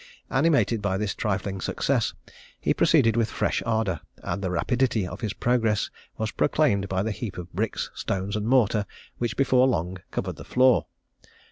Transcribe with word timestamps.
"Animated 0.31 0.81
by 0.81 0.97
this 0.97 1.13
trifling 1.13 1.61
success, 1.61 2.15
he 2.59 2.73
proceeded 2.73 3.15
with 3.15 3.29
fresh 3.29 3.61
ardour, 3.67 3.99
and 4.23 4.41
the 4.43 4.49
rapidity 4.49 5.05
of 5.05 5.21
his 5.21 5.33
progress 5.33 5.91
was 6.17 6.31
proclaimed 6.31 6.89
by 6.89 7.03
the 7.03 7.11
heap 7.11 7.37
of 7.37 7.53
bricks, 7.53 7.91
stones, 7.93 8.35
and 8.35 8.47
mortar, 8.47 8.87
which 9.19 9.37
before 9.37 9.67
long 9.67 9.99
covered 10.09 10.37
the 10.37 10.43
floor. 10.43 10.87